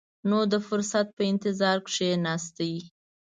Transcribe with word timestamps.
نو 0.29 0.39
د 0.51 0.53
فرصت 0.67 1.07
په 1.17 1.23
انتظار 1.31 1.77
کښېناست. 1.87 2.57